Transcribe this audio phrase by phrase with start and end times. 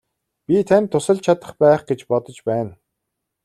[0.47, 2.73] Би танд тусалж чадах байх гэж бодож байна.